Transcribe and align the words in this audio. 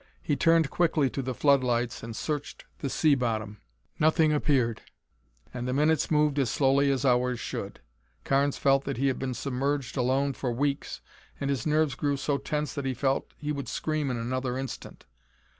He 0.23 0.35
turned 0.35 0.71
quickly 0.71 1.11
to 1.11 1.21
the 1.21 1.35
floodlights 1.35 2.01
and 2.01 2.15
searched 2.15 2.65
the 2.79 2.89
sea 2.89 3.13
bottom. 3.13 3.61
Nothing 3.99 4.33
appeared, 4.33 4.81
and 5.53 5.67
the 5.67 5.73
minutes 5.73 6.09
moved 6.09 6.39
as 6.39 6.49
slowly 6.49 6.89
as 6.89 7.05
hours 7.05 7.39
should. 7.39 7.81
Carnes 8.23 8.57
felt 8.57 8.83
that 8.85 8.97
he 8.97 9.09
had 9.09 9.19
been 9.19 9.35
submerged 9.35 9.97
alone 9.97 10.33
for 10.33 10.51
weeks, 10.51 11.01
and 11.39 11.51
his 11.51 11.67
nerves 11.67 11.93
grew 11.93 12.17
so 12.17 12.39
tense 12.39 12.73
that 12.73 12.85
he 12.85 12.95
felt 12.95 13.29
that 13.29 13.37
he 13.37 13.51
would 13.51 13.67
scream 13.67 14.09
in 14.09 14.17
another 14.17 14.57
instant. 14.57 15.05